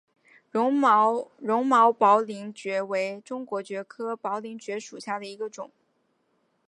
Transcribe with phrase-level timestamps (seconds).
[0.49, 5.69] 绒毛薄鳞蕨为中国蕨科薄鳞蕨属下的一个种。